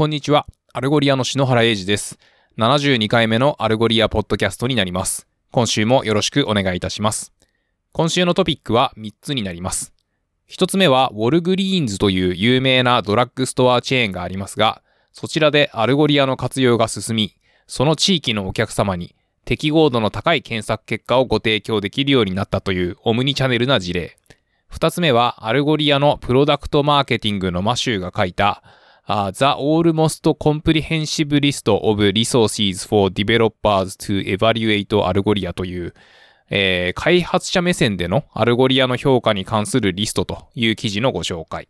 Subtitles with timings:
[0.00, 0.46] こんにちは。
[0.72, 2.18] アルゴリアの篠原英二です。
[2.56, 5.28] 72回目のアルゴリアポッドキャストになります。
[5.50, 7.34] 今週もよろしくお願いいたします。
[7.92, 9.92] 今週のトピックは3つになります。
[10.48, 14.80] 1つ目は、ウォルグリーンズという有名なドラッグストアチェーンがありますが、
[15.12, 19.14] そちらでアルゴリアの活用が進み、その地域のお客様に
[19.44, 24.16] 適合度の高い検索結果をご提供できるようになったというオムニチャネルな事例。
[24.72, 28.62] 2つ目は、アルゴリアのプロダクトマーケティングのマシューが書いた、
[29.10, 35.94] Uh, the almost comprehensive list of resources for developers to evaluate Algolia という、
[36.48, 41.68] えー開発者目線でのアルゴリアの評価に関するリストという記事のご紹介。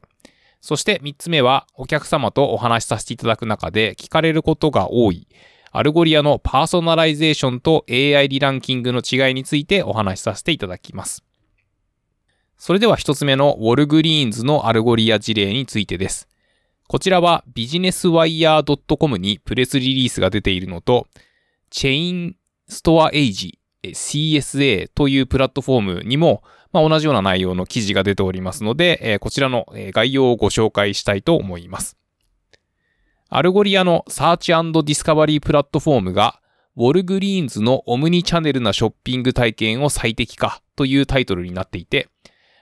[0.61, 5.27] そして3つ目はお客様とお話しさせていただく中で聞かれることが多い
[5.73, 11.25] アルゴリアのパーソナライゼーションと AI リランキングの違いについてお話しさせていただきます。
[12.59, 16.30] それでは1つ目のウォルグリーンズのアルゴリア事例についてです。
[16.91, 21.07] こちらはビジネスワイヤー .com にプレスリリースが出ているのと、
[21.71, 22.37] チェイン
[22.69, 31.96] ストアエイジ CSA というプラットフォームにも、まあ、同じような内容の記事が出ておりますので、えこちらの概要をご紹介したいと思います。
[33.29, 36.41] アルゴリアのサーチディスカバリープラットフォームが、
[36.74, 42.09] ウォルグリーンズのオムニチャンネルなショッピング体験を最適化というタイトルになっていて、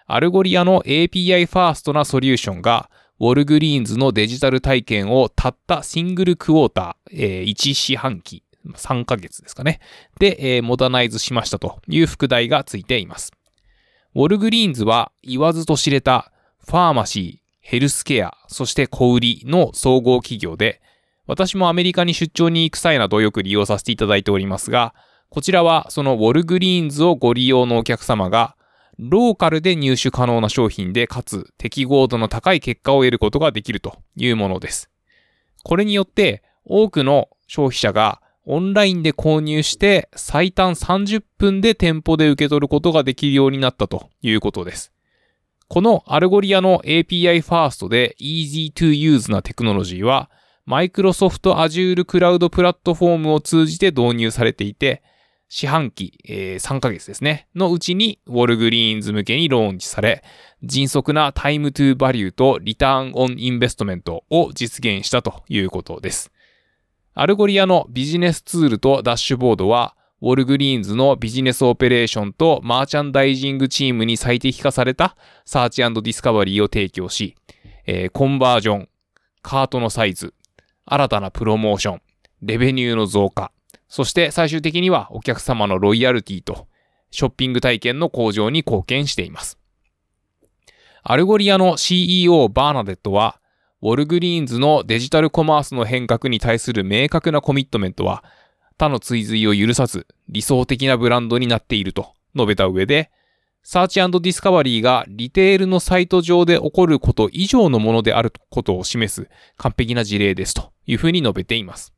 [0.06, 2.90] アルゴリアの API ファーストなソリューションが、
[3.20, 9.80] ウォルグリーンズのデジタル体験をたった single quarter、えー1四半期、3ヶ月ですかね。
[10.20, 13.32] で、えーモダナイズしましたという副題がついています。
[14.14, 16.30] ウォルグリーンズは言わずと知れた
[16.64, 20.80] ファーマシー、ヘルスケア、そして小売りの総合企業で、
[21.26, 24.94] 私もアメリカに出張に行く際などよく利用させていただいておりますが、
[25.28, 28.56] こちらはそのウォルグリーンズをご利用のお客様が、
[28.98, 34.90] ローカルで入手可能な商品で、かつ適合度の高い結果を得ることができるというものです。
[35.64, 44.92] これによって、多くの消費者がオンラインで購入して最短30分で店舗で受け取ることができるようになったということです。
[45.68, 50.30] このアルゴリアの API ファーストで Easy to Use なテクノロジーは、
[50.66, 55.02] Microsoft Azure Cloud プラットフォームを通じて導入されていて、
[55.48, 60.22] 四半期、えー3ヶ月ですね、のうちにウォルグリーンズ向けにローンチされ、
[60.62, 66.30] 迅速な time to value と return on investment を実現したということです。
[67.14, 77.36] アルゴリアのビジネスツールとダッシュボードは、ウォルグリーンズのビジネスオペレーションとマーチャンダイジングチームに最適化されたサーチディスカバリーを提供し、
[77.86, 78.88] えーコンバージョン、
[79.42, 80.34] カートのサイズ、
[80.84, 82.02] 新たなプロモーション、
[82.42, 83.50] レベニューの増加、
[83.88, 86.68] そして最終的にはお客様のロイヤルティと
[87.10, 89.58] ショッピング体験の向上に貢献しています。
[91.02, 93.40] アルゴリアの CEO バーナデットは、
[93.80, 98.24] ウォルグリーンズのデジタルコマースの変革に対する明確なコミットメントは、
[98.76, 103.10] 他の追随を許さず理想的なブランドになっていると述べた上で、
[103.62, 111.92] サーチディスカバリーがリテールのサイト上で起こること以上のものであることを示す完璧な事例ですというふうに述べています。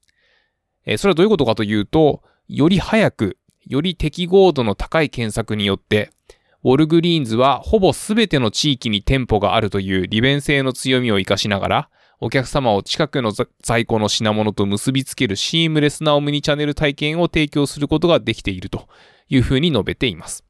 [0.90, 6.10] えそれはどういうことかというと、より早く、より適合度の高い検索によって、
[6.64, 18.88] ウォルグリーンズはほぼ全ての地域に店舗があるという利便性の強みを活かしながら、お客様を近くの在庫の品物と結びつけるシームレスなオムニチャンネル体験を提供することができていると
[19.28, 20.44] いうふうに述べています。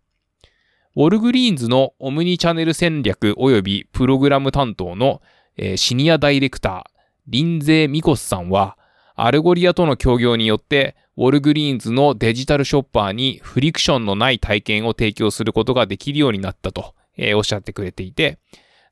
[0.96, 5.20] ウォルグリーンズのオムニチャンネル戦略及びプログラム担当の、
[5.58, 6.82] え senior director、
[7.26, 8.78] リンゼー・ミコスさんは、
[9.22, 18.38] アルゴリアとの協業によって、ウォルグリーンズのデジタルショッパーにフリクションのない体験を提供することができるようになったと、えーおっしゃってくれていて、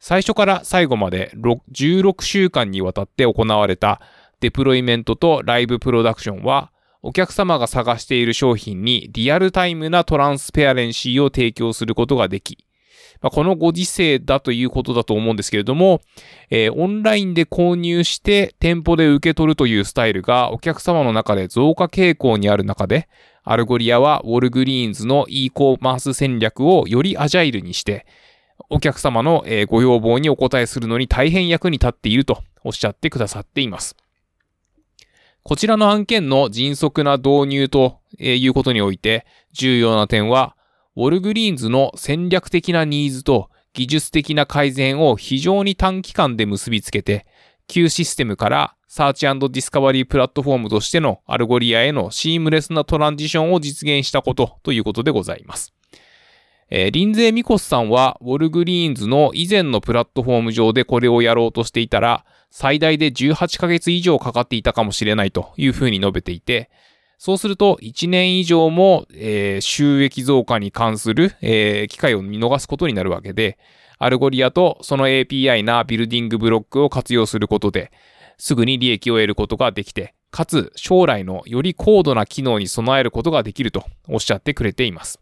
[0.00, 1.33] 最初から最後まで
[1.72, 4.03] 16週間にわたって行われた
[4.41, 12.59] デプロイメントと live production は、お客様が探している商品にリアルタイムな transparency を提供することができ、
[13.21, 16.00] まあ、このご時世だということだと思うんですけれども、
[16.50, 23.09] えーオンラインで購入して店舗で受け取るというスタイルがお客様の中で増加傾向にある中で、
[23.43, 28.06] アルゴリアはウォルグリーンズの e コーマース戦略をよりアジャイルにして、
[28.70, 33.97] お客様のご要望にお応えするのに大変役に立っているとおっしゃってくださっています。
[35.43, 40.56] こちらの案件の迅速な導入ということにおいて重要な点は、
[40.99, 47.25] ウォルグリーンズの戦略的なニーズと技術的な改善を非常に短期間で結びつけて、
[47.69, 55.73] 旧システムからサーチディスカバリープラットフォームとしてのアルゴリアへのシームレスなトランジションを実現したことということでございます。
[56.69, 66.69] えー、リンゼー・ミコスさんは、ウォルグリーンズの以前のプラットフォーム上でこれをやろうとしていたら、最大で18ヶ月以上かかっていたかもしれないというふうに述べていて、
[67.19, 73.59] そうすると1年以上も、えー、収益増加に関する、えー、機会を見逃すことになるわけで、
[73.99, 77.91] アルゴリアとその API な building block を活用することで、
[78.38, 85.21] すぐに利益を得ることができて、かつ将来のより高度な機能に備えることができるとおっしゃってくれています。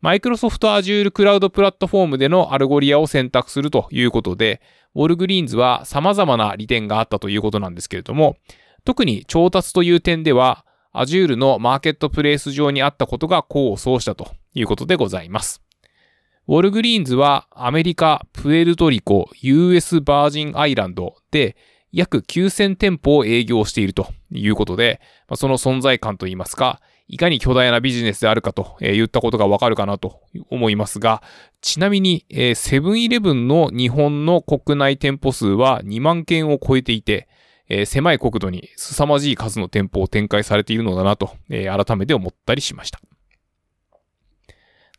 [0.00, 4.60] マイクロソフト Azure クラウドプラットフォームでのアルゴリアを選択するということで、
[4.94, 8.36] ウォルグリーンズは様々な利点があったということなんですけれども、
[8.84, 10.64] 特に調達という点では、
[10.94, 15.60] Azure のマーケットプレイス上にあったことが功を奏したということでございます。
[16.46, 21.56] ウォルグリーンズはアメリカ、プエルトリコ、US バージンアイランドで
[21.90, 25.00] 約9000店舗を営業しているということで、
[25.34, 31.22] その存在感といいますか、いかに巨大なビジネスであるかと言ったことがわかるかなと思いますが、
[31.60, 32.24] ちなみに
[32.54, 37.26] セブンイレブンの日本の国内店舗数は2万件を超えていて、
[37.76, 43.00] え狭い国土に凄まじい数の店舗を展開されているのだなとえ、改めて思ったりしました。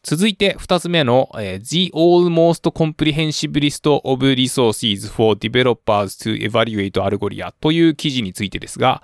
[0.03, 9.01] 続いて二つ目の、The Almost Comprehensive List of Resources for Developers to Evaluate Algolia という記事についてですが、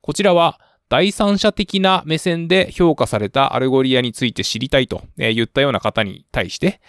[0.00, 6.80] こちらは第三者的な目線で評価されたアルゴリアについて知りたいと言ったような方に対して、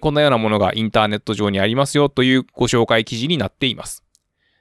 [0.00, 4.03] こんなようなものがインターネット上にありますよというご紹介記事になっています。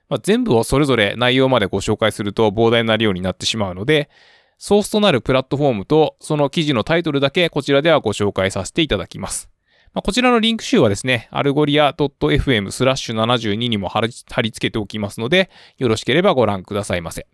[0.09, 4.09] まあ、全部をそれぞれ内容までご紹介すると膨大な量になってしまうので、
[4.57, 9.49] ソースとなるプラットフォームとその記事のタイトルだけこちらではご紹介させていただきます。
[9.93, 17.27] まあ、こちらのリンク集はですね、アルゴリア .fm スラッシュ72にも貼り付けておきますので、よろしければご覧くださいませ。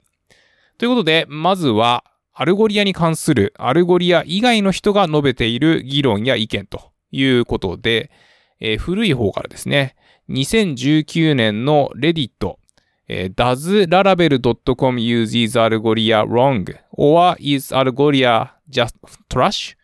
[0.77, 8.11] ということで、まずは、アルゴリアに関するアルゴリア以外の人が述べている議論や意見ということで、
[8.61, 9.95] えー、古い方からですね、
[10.29, 12.55] 2019年の Reddit、
[13.07, 16.65] えー、Does Laravel.com uses Algolia wrong?
[16.91, 18.95] or is Algolia just
[19.29, 19.75] trash?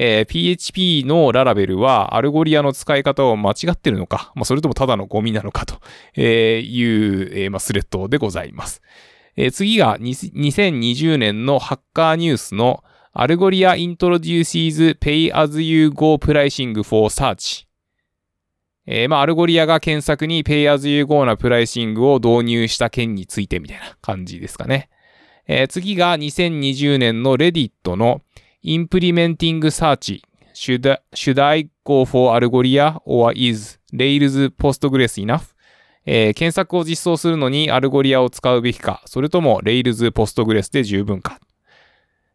[0.00, 5.80] えー、PHP のララベルはアルゴリアの使い方を間違ってるのか、まあ、それともただのゴミなのかと
[6.20, 8.80] いう、えーまあ、スレッドでございます。
[9.36, 17.67] え、次が2020年のハッカーニュースのアルゴリア introduces pay as you go pricing for search。
[18.90, 24.88] えー、まあ、アルゴリアが検索に pay as you go なプライシングを導入した件についてみたいな感じですかね。
[25.46, 28.22] えー、次が2020年の Reddit の
[28.64, 30.22] implementing search
[30.54, 35.54] should, should I go for Algolia or is Rails Postgres enough?
[36.06, 41.38] えー、検索を実装するのにアルゴリアを使うべきか、それとも Rails Postgres で十分か。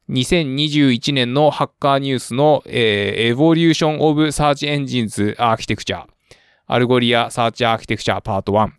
[0.10, 6.04] 2021年のハッカーニュースの、えー、Evolution of Search Engines Architecture
[6.66, 8.70] Algolia Search Architecture Part 1、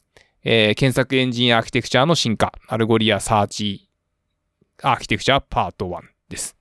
[0.44, 3.88] えー、検索エンジンアーキテクチャの進化、アルゴリアサーチ
[4.82, 6.56] アーキテクチャパート1です。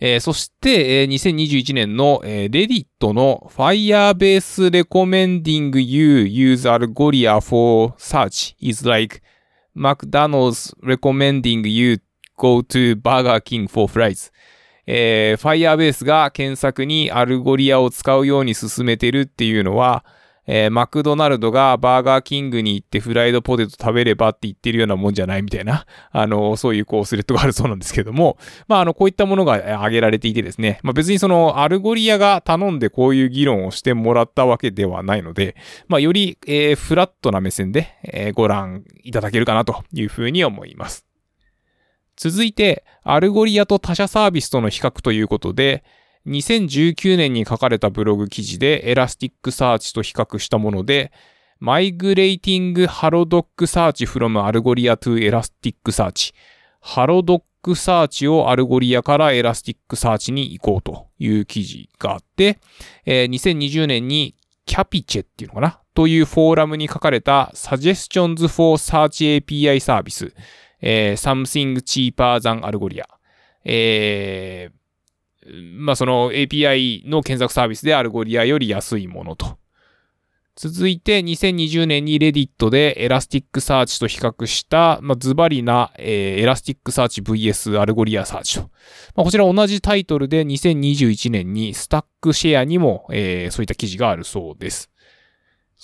[0.00, 9.22] えー、そして、えー、2021年の、えー、Reddit の Firebase Recommending You Use Algolia for Search is like
[9.76, 12.00] McDonald's Recommending You
[12.36, 14.32] Go to Burger King for Fries
[14.86, 20.04] えー、Firebase が検索にアルゴリアを使うように勧めてるっていうのは、
[20.46, 35.54] えー、マクドナルドがバーガーキングに行ってフライドポテト食べればって言ってるようなもんじゃないみたいな、 あの、そういうこうスレッドがあるそうなんですけども、まあ、あの、こういったものが挙げられていてですね、まあ別にそのアルゴリアが頼んでこういう議論をしてもらったわけではないので、
[35.86, 41.11] まあより、えー、フラットな目線で、えー、ご覧いただけるかなというふうに思います。
[42.16, 45.84] 続いて、アルゴリアと他社サービスとの比較ということで、
[46.26, 51.12] 2019年に書かれたブログ記事でエラスティックサーチと比較したもので、
[51.58, 56.34] Migrating Halodoc Search from Algolia to Elasticsearch。
[56.80, 62.58] ハロドックサーチをアルゴリアからエラスティックサーチに移行という記事があって、
[63.04, 64.34] えー、2020年に
[64.66, 65.78] キャピチェっていうのかな？
[65.94, 70.34] というフォーラムに書かれた Suggestions for Search API Service、
[70.82, 73.04] えー、something cheaper than Algolia。
[73.64, 79.58] えー、まあ、その API の検索サービスでアルゴリアより安いものと。
[80.54, 88.70] 続いて2020年に Reddit でエラスティックサーチと比較した、まあ、ズバリな、えー、エラスティックサーチ VS アルゴリアサーチと。
[89.16, 94.91] まあ、こちら同じタイトルで2021年にスタックシェアにも、えー、そういった記事があるそうです。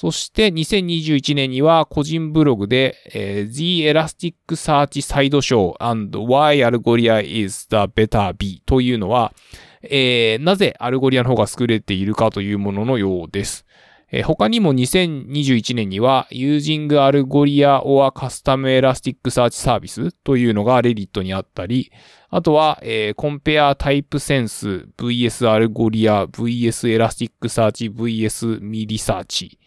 [0.00, 9.34] そして2021年には個人ブログで、えー、The Elastic Search Side Show and Why Algoria is the Better B というのは、
[9.82, 13.66] えー、なぜアルゴリアの方が優れているかというもののようです。
[14.12, 21.90] えー、他にも2021年には Using Algoria or Custom Elastic Search Service というのが Reddit にあったり、
[22.28, 29.57] あとは、えー、Compare Type Sense vs Algoria vs Elastic Search vs MiLiSearch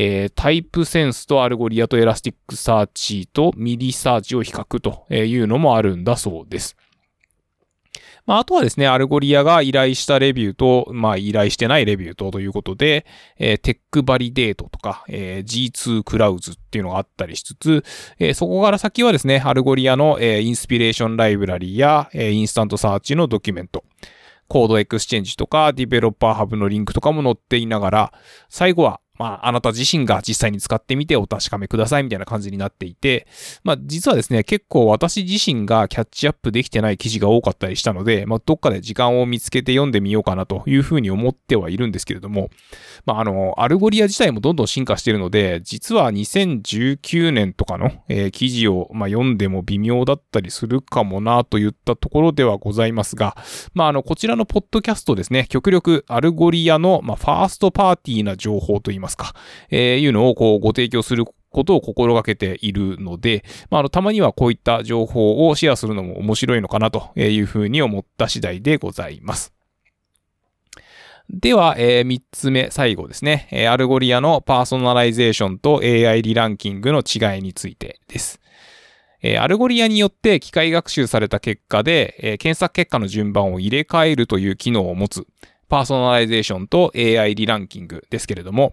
[0.00, 6.76] えー、タイプセンスとアルゴリアとエラスティックサーチとミリサーチを比較というのもあるんだそうです。
[8.24, 13.06] まあ、あとはですね、アルゴリアが依頼したレビューと、まあ、依頼してないレビューとということで、
[13.38, 17.84] えー、テックバリデートとか、えー、G2 クラウズっていうのがあったりしつつ、
[18.20, 23.82] えー、そこから先はですね、アルゴリアの、えー、インスピレーションライブラリや、えー、インスタントサーチのドキュメント、
[24.46, 28.12] コードエクスチェンジとか、ディベロッパーハブのリンクとかも載っていながら、
[28.48, 33.26] 最後は、まあ、あなた自身が実際に使ってみてお確かめくださいみたいな感じになっていて、
[33.64, 42.50] まあ、実はですね、結構私自身がキャッチアップできてない記事が多かったりしたので、まあ、どっかで時間を見つけて読んでみようかなというふうに思ってはいるんですけれども、
[43.06, 53.36] まあ、あの、アルゴリア自体もどんどん進化しているので、実は2019年とかの、えー、記事を、まあ、読んでも微妙だったりするかもなといったところではございますが、
[53.74, 59.34] まあ、あの、こちらのポッドキャストですね、極力アルゴリアの、まあ、ファーストパーティーな情報といいますますか、
[59.70, 69.52] えーいうのをこうご提供することを心がけているので、まあ、あの、たまにはこういった情報をシェアするのも面白いのかなというふうに思った次第でございます。
[71.30, 73.48] では、えー、3つ目、最後ですね。
[73.50, 78.40] えー、アルゴリアのパーソナライゼーションと AI リランキングの違いについてです。
[79.20, 85.26] えー、アルゴリアによって機械学習された結果で、えー、検索結果の順番を入れ替えるという機能を持つ
[85.68, 88.72] パーソナライゼーションと AI リランキングですけれども、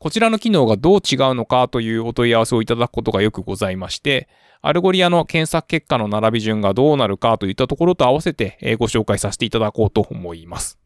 [0.00, 4.30] こちらの機能がどう違うのかというお問い合わせをいただくことがよくございまして、
[4.62, 10.79] アルゴリアの検索結果の並び順がどうなるかといったところと合わせてご紹介させていただこうと思います。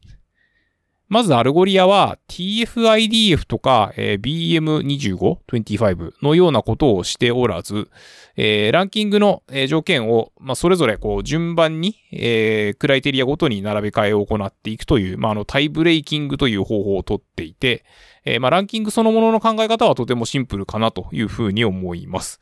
[1.07, 7.89] まずアルゴリアは TF-IDF とか、えー、BM25、25のようなことをしておらず、
[8.35, 17.85] えー、ランキングの、えー、条件を、まあ、それぞれこう順番に、えー、クライテリアごとに並べ替えを行っていくという、まあ、あのタイブレイキングという方法をとっていて、
[18.25, 22.39] えー、まあ、ランキングそのものの考え方はとてもシンプルかなというふうに思います。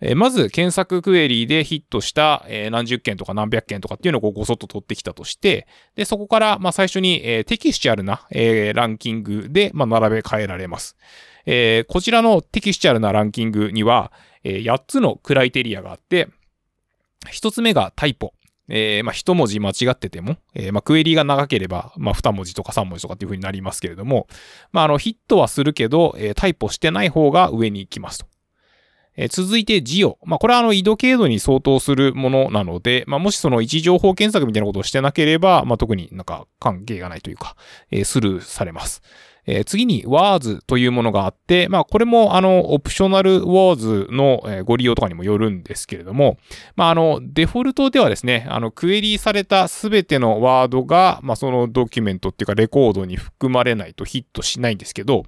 [0.00, 10.96] えー、まず検索クエリーでヒットした、えー、何十件とか何百件とかっていうのをごそっと取ってきたとして、で、そこから、まあ、最初に、えー、テキスチャルな、えー、ランキングで、まあ、並べ替えられます。
[11.46, 14.12] えー、こちらのテキスチャルなランキングには、
[14.44, 16.28] えー、8つのクライテリアがあって、
[17.26, 18.32] 1つ目がタイポ。
[18.70, 24.28] えー、まあ、一文字間違ってても、えー、まあ、クエリーが長ければ、まあ、二文字とか三文字とかっていう風になりますけれども、
[24.72, 28.26] まあ、あの、ヒットはするけど、えー、タイプしてない方が上に行きますと。
[29.20, 30.16] え、続いて、ジオ。
[30.24, 37.56] まあ、これはあの、緯度経度に相当するものなので、まあ、もしその位置情報検索みたいなことをしてなければ、まあ、特になんか関係がないというか、
[37.90, 39.02] えー、スルーされます。
[39.50, 46.36] えー、次に WARS というものがあって、まあこれもあのオプショナル WARS の、えご利用とかにもよるんですけれども、
[46.76, 55.22] まああのデフォルトではですね、あのクエリーされたすべてのワードが、まあそのドキュメントっていうかレコードに含まれないとヒットしないんですけど、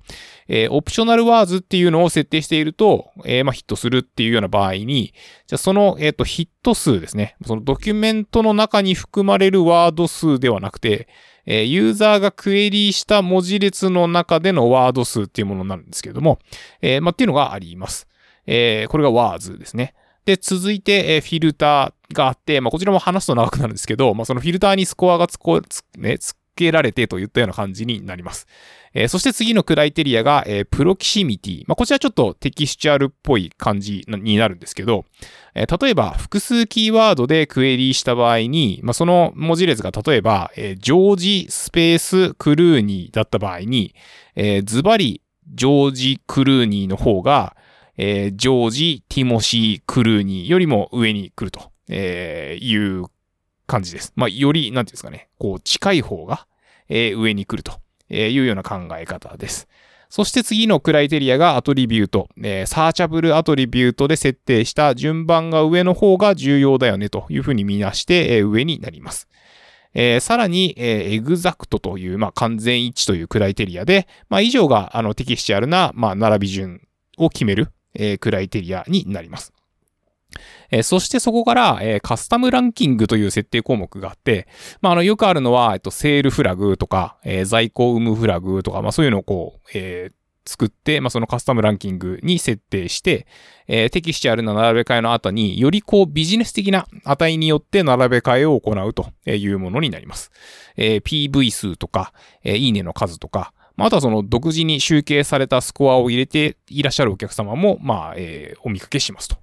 [0.48, 5.14] えー、オプショナル WARS っていうのを設定していると、えー、まあヒットするっていうような場合に、
[5.46, 11.09] じゃその、えっ、ー、とヒット数ですね、そのドキュメントの中に含まれるワード数ではなくて、
[11.47, 16.38] えー、ユーザーがクエリーした文字列の中でのワード数っていうものになるんですけれども、
[16.83, 18.07] えー、まあ、っていうのがあります。
[18.47, 19.95] えー、これが WARS ですね。
[20.25, 28.47] で、続いて、えー、フィルターがあって、まあ、こちらも話すと長くなるんですけど、まあ、そのフィルターにスコアがつこ、つ、ね、つけられてといったような感じになります。
[28.93, 31.64] えー、そして次のクライテリアが、えー、プロキシミティ。
[31.67, 35.05] まあ、こちらちょっとテキスチャルっぽい感じになるんですけど、
[35.55, 43.95] えー、例えば複数キーワードでクエリーした場合に、まあ、その文字列が例えば、えー、ジョージスペースクルーニーだった場合に、
[44.35, 47.57] えー、ズバリジョージクルーニーの方が、
[47.97, 53.07] えー、ジョージ・ティモシー・クルーニーよりも上に来ると、えー、いう
[53.67, 54.12] 感じです。
[54.17, 56.47] まあ、より、なんていうんですかね、こう、近い方が、
[56.90, 57.80] え、上に来ると
[58.14, 59.68] いうような考え方です。
[60.11, 62.28] そして次のクライテリアがアトリビュート。
[62.42, 69.28] えー、サーチャブルアトリビュートで設定した順番が上の方が重要だよねというふうに見なして、えー、上になります。
[69.94, 76.80] えー、さらに、えー、エグザクトという、まあ、完全一致というクライテリアで、まあ、以上が、あの、テキスチャルな、まあ、並び順
[77.16, 79.52] を決める、えー、クライテリアになります。
[80.70, 84.49] えー、そしてそこから、えー、カスタムランキングという設定項目があって、
[84.80, 90.12] まあ、あの、よくあるのは、えっと、セールフラグとか、えー、在庫有無フラグとか、まあ、そういうのをこう、え、
[90.50, 93.26] 作って、まあ、そのカスタムランキングに設定して、
[93.68, 100.30] えーテキスチャルな並べ替えの後によりこうビジネス的な値によって並べ替えを行うというものになります。
[100.76, 109.37] えー PV 数とか、えーいいねの数とか、まあ、あとはその独自に集計されたスコアを入れていらっしゃるお客様も、まあ、えーお見かけしますと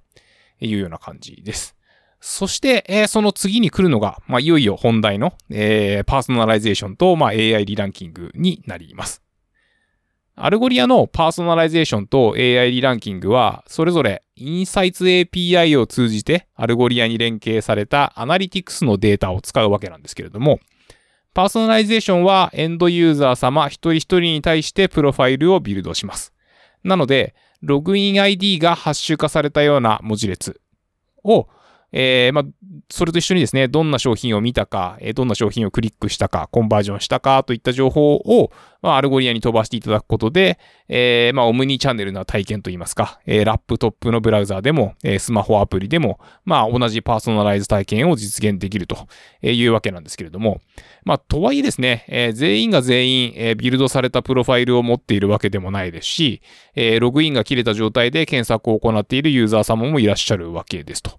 [0.60, 1.76] いうような感じです。
[2.20, 9.22] そして、えーその次に来るのが、まあ、いよいよ本題の、えーパーソナライゼーションと、まあ、AI リランキングになります。
[10.40, 20.60] アルゴリアのパーソナライゼーションと AI リランキングは、それぞれインサイツ API を通じてアルゴリアに連携されたアナリティクスのデータを使うわけなんですけれども、
[21.34, 26.32] パーソナライゼーションはエンドユーザー様一人一人に対してプロファイルをビルドします。
[26.84, 30.60] なので、ログイン ID がハッシュ化されたような文字列
[31.24, 31.48] を、
[31.92, 32.44] えーまあ、
[32.90, 38.52] それと一緒にですね、どんな商品を見たか、えーどんな商品をクリックしたか、コンバージョンしたかといった情報を、
[38.82, 49.08] まあ、アルゴリアに飛ばしていただくことで、えーまあ、オムニチャンネルな体験といいますか、えーラップトップのブラウザーでも、えースマホアプリでも、まあ、同じパーソナライズ体験を実現できると
[49.42, 50.60] いうわけなんですけれども、
[51.04, 56.42] まあ、とはいえですね、えー全員が全員、えービルドされたプロファイルを持っているわけでもないですし、
[56.74, 61.18] えーログインが切れた状態で検索を行っているユーザー様もいらっしゃるわけですと。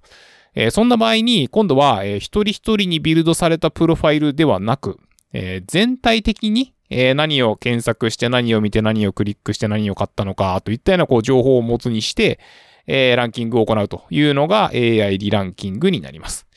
[0.55, 4.97] えーそんな場合に、今度は、えー一人一人にビルドされたプロファイルではなく、
[5.33, 12.39] えー全体的に、えー何を検索して何を見て何をクリックして何を買ったのかといったようなこう情報を持つにして、
[12.87, 16.49] えーランキングを行うというのが AI リランキングになります。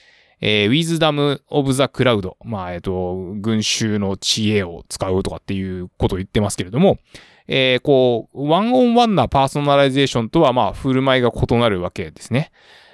[0.43, 2.35] えー、Wisdom of the Crowd。
[2.45, 6.99] まあ、えっ、と、群衆の知恵を使うとかっていうことを言ってますけれども、
[7.47, 12.51] えーこう、 one on one なパーソナライゼーションとは、まあ、振る舞いが異なるわけですね。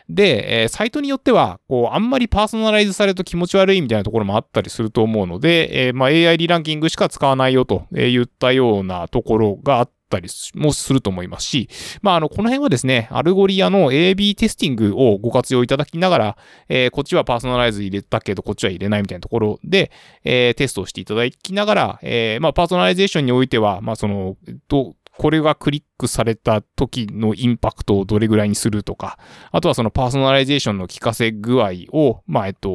[0.08, 11.68] で、えーサイトによっては、こう、あんまりパーソナライズされると気持ち悪いみたいなところもあったりすると思うので、えーまあ、AI リランキングしか使わないよと言ったようなところがあったりもすると思いますし、
[12.00, 16.36] まあ、あの、この辺はですね、アルゴリアの AB テスティングをご活用いただきながら、
[16.68, 19.90] えーこっちはパーソナライズ入れたけど、こっちは入れないみたいなところで、
[20.24, 24.36] えーテストをしていただきながら、えーまあ、パーソナライゼーションにおいては、まあ、その、
[24.68, 29.18] ど、これがクリックされた時のインパクトをどれぐらいにするとか、
[29.50, 32.68] あとはそのパーソナライゼーションの効かせ具合を、まあ、えっと、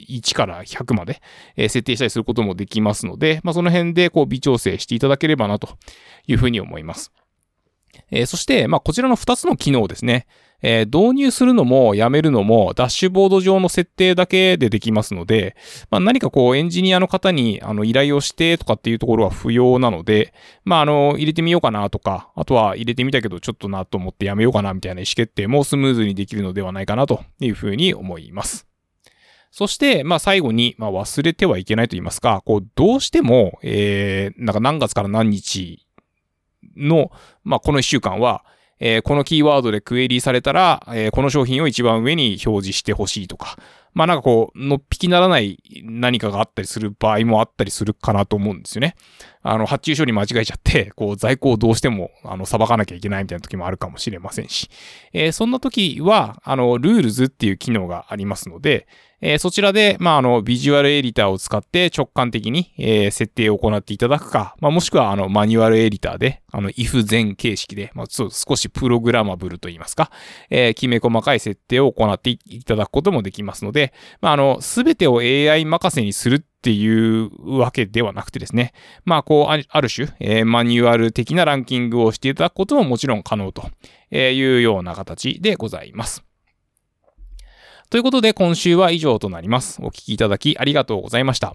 [0.00, 1.22] 1から100まで、
[1.56, 5.78] 設定したりすることもできますので、まあ、その辺でこう微調整していただければなと
[6.26, 7.12] いうふうに思います。
[8.10, 10.26] えーそして、まあ、こちらの2つの機能ですね。
[10.60, 15.56] えー導入するのもやめるのもダッシュボード上の設定だけでできますので、
[15.90, 20.32] まあ、何かこうエンジニアの方にあの依頼をしてとかっていうところは不要なので、
[20.64, 28.66] まあ、あの、入れてみようかなとか、あとは入れてみたけどちょっとなと思ってやめようかなみたいな意思決定もスムーズにできるのではないかなというふうに思います。
[29.50, 35.86] そして、まあ最後に、まあ忘れてはいけないと言いますか、こう、どうしても、えー、なんか何月から何日
[36.76, 37.10] の、
[37.44, 38.44] まあこの1週間は、
[38.80, 43.56] えーこのキーワードでクエリーされたら、えーこの商品を一番上に表示してほしいとか、
[43.94, 48.94] まあなんかこう、のっぴきならない何かがあったりする場合もあったりするかなと思うんですよね。
[49.42, 54.68] あの、発注処理間違えちゃって、こう、在庫をどうしても、あの、捌かなきゃいけないみたいな時もあるかもしれませんし、
[55.12, 58.86] えーそんな時は、あの、 Rules っていう機能がありますので、
[59.20, 70.10] えーそちらで、まあ、あの、ビジュアルエディターを使って直感的に、えー設定を行っていただくか、まあ、もしくは、あの、マニュアルエディターで、あの、if then 形式で、まあ、そう少しプログラマブルと言いますか、
[70.50, 78.72] えーきめ細かい設定を行っていただくこともできますので、まあ、あの、すべてを AI 任せにするっていうわけではなくてですね、
[79.04, 83.68] まあ、こう、ある種、えーマニュアル的なランキングをしていただくことももちろん可能と
[84.14, 86.27] いうような形でございます。
[87.90, 89.80] ということで今週は以上となります。
[89.82, 91.54] お聞きいただきありがとうございました。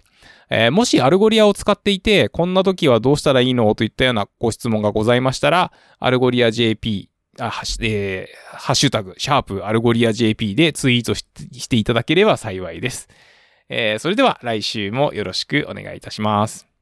[0.49, 3.75] えーもしアルゴリアを使っていて、こんな時はどうしたらいいの？
[3.75, 13.09] といったようなご質問がございましたら、アルゴリア JP、あハッシュえーハッシュタグ、シャープアルゴリア JP でツイートししていただければ幸いです。
[13.69, 16.72] えーそれでは来週もよろしくお願いいたします。